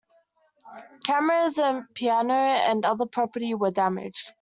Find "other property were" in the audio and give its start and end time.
2.85-3.69